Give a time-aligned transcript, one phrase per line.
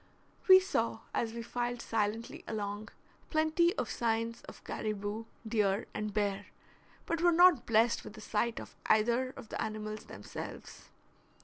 [0.47, 2.89] We saw, as we filed silently along,
[3.29, 6.47] plenty of signs of caribou, deer, and bear,
[7.05, 10.89] but were not blessed with a sight of either of the animals themselves.